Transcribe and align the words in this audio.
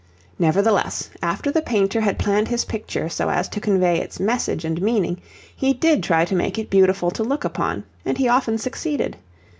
Nevertheless, 0.39 1.11
after 1.21 1.51
the 1.51 1.61
painter 1.61 2.01
had 2.01 2.17
planned 2.17 2.47
his 2.47 2.65
picture 2.65 3.07
so 3.07 3.29
as 3.29 3.47
to 3.49 3.59
convey 3.61 4.01
its 4.01 4.19
message 4.19 4.65
and 4.65 4.81
meaning, 4.81 5.19
he 5.55 5.73
did 5.75 6.01
try 6.01 6.25
to 6.25 6.33
make 6.33 6.57
it 6.57 6.71
beautiful 6.71 7.11
to 7.11 7.23
look 7.23 7.43
upon, 7.45 7.83
and 8.03 8.17
he 8.17 8.27
often 8.27 8.57
succeeded. 8.57 9.15